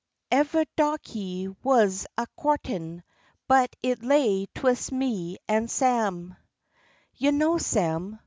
[0.31, 3.03] Eveh darkey wuz a co'tin,
[3.47, 6.35] but it lay 'twix me an' Sam.
[7.13, 8.19] You know Sam.